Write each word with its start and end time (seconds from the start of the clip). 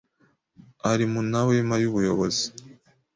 ari 0.91 1.05
mu 1.11 1.21
nawema 1.31 1.75
y'ubuyobozi. 1.81 2.45